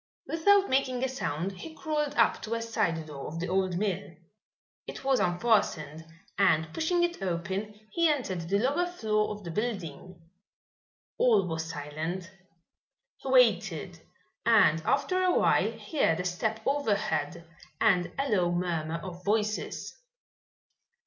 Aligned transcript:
Without 0.25 0.67
making 0.67 1.03
a 1.03 1.07
sound 1.07 1.51
he 1.59 1.75
crawled 1.75 2.15
up 2.15 2.41
to 2.41 2.55
a 2.55 2.61
side 2.63 3.05
door 3.05 3.27
of 3.27 3.39
the 3.39 3.47
old 3.47 3.77
mill. 3.77 4.15
It 4.87 5.03
was 5.03 5.19
unfastened, 5.19 6.07
and 6.39 6.73
pushing 6.73 7.03
it 7.03 7.21
open, 7.21 7.79
he 7.91 8.09
entered 8.09 8.49
the 8.49 8.57
lower 8.57 8.87
floor 8.87 9.29
of 9.29 9.43
the 9.43 9.51
building. 9.51 10.19
All 11.19 11.47
was 11.47 11.69
silent. 11.69 12.31
He 13.17 13.29
waited 13.29 13.99
and 14.43 14.81
after 14.85 15.21
awhile 15.21 15.77
heard 15.77 16.19
a 16.19 16.25
step 16.25 16.61
overhead 16.65 17.47
and 17.79 18.11
a 18.17 18.27
low 18.27 18.51
murmur 18.51 18.99
of 19.03 19.23
voices. 19.23 19.93